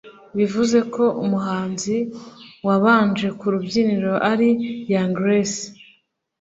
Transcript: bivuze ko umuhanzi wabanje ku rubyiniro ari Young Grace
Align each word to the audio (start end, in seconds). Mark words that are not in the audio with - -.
bivuze 0.37 0.77
ko 0.93 1.03
umuhanzi 1.23 1.95
wabanje 2.67 3.27
ku 3.39 3.45
rubyiniro 3.53 4.13
ari 4.31 4.49
Young 4.91 5.13
Grace 5.19 5.63